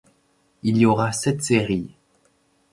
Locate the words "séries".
1.43-1.91